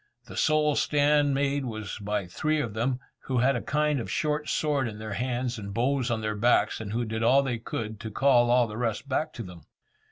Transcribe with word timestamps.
The 0.25 0.35
sole 0.35 0.75
stand 0.75 1.35
made 1.35 1.63
was 1.63 1.99
by 1.99 2.25
three 2.25 2.59
of 2.59 2.73
them, 2.73 2.99
who 3.25 3.37
had 3.37 3.55
a 3.55 3.61
kind 3.61 3.99
of 3.99 4.09
short 4.09 4.49
sword 4.49 4.87
in 4.87 4.97
their 4.97 5.13
hands, 5.13 5.59
and 5.59 5.75
bows 5.75 6.09
on 6.09 6.21
their 6.21 6.33
backs, 6.33 6.81
and 6.81 6.91
who 6.91 7.05
did 7.05 7.21
all 7.21 7.43
they 7.43 7.59
could 7.59 7.99
to 7.99 8.09
call 8.09 8.49
all 8.49 8.65
the 8.65 8.77
rest 8.77 9.07
back 9.07 9.31
to 9.33 9.43
them. 9.43 9.61